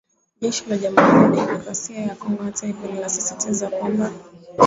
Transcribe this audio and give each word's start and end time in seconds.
Jeshi 0.41 0.63
la 0.69 0.77
jamuhuri 0.77 1.37
ya 1.37 1.45
kidemokrasia 1.45 2.01
ya 2.01 2.15
Kongo 2.15 2.43
hata 2.43 2.67
hivyo 2.67 2.87
linasisitiza 2.91 3.69
kwamba 3.69 4.11